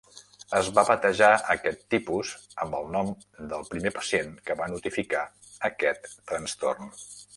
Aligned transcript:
Es 0.59 0.69
va 0.77 0.83
batejar 0.85 1.27
aquest 1.55 1.83
tipus 1.95 2.31
amb 2.65 2.77
el 2.79 2.89
nom 2.95 3.11
del 3.53 3.67
primer 3.75 3.91
pacient 3.99 4.33
que 4.49 4.57
va 4.63 4.71
notificar 4.73 5.23
aquest 5.71 6.11
trastorn. 6.33 6.95